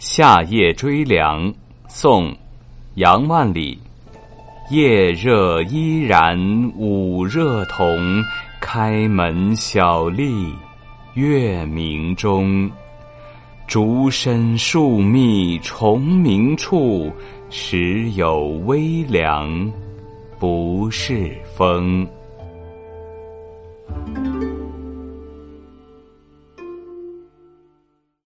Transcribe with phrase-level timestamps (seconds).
[0.00, 1.52] 夏夜追凉，
[1.88, 2.30] 宋·
[2.94, 3.76] 杨万里。
[4.70, 6.38] 夜热依然
[6.76, 8.22] 午热同，
[8.60, 10.54] 开门小立
[11.14, 12.70] 月明中。
[13.66, 17.10] 竹深树密虫鸣处，
[17.50, 19.68] 时有微凉，
[20.38, 22.06] 不是风。